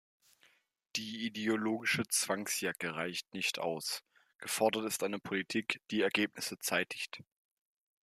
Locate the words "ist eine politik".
4.85-5.79